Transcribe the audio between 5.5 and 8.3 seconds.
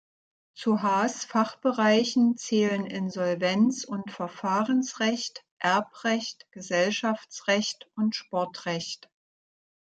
Erbrecht, Gesellschaftsrecht und